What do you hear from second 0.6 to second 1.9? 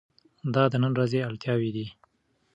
د نن ورځې اړتیاوې دي.